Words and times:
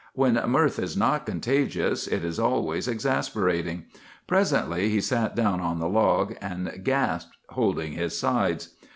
When 0.15 0.33
mirth 0.49 0.79
is 0.79 0.97
not 0.97 1.27
contagious, 1.27 2.07
it 2.07 2.23
is 2.25 2.39
always 2.39 2.87
exasperating. 2.87 3.85
Presently 4.25 4.89
he 4.89 4.99
sat 4.99 5.35
down 5.35 5.61
on 5.61 5.77
the 5.79 5.87
log 5.87 6.35
and 6.41 6.81
gasped, 6.83 7.37
holding 7.49 7.91
his 7.91 8.17
sides. 8.17 8.69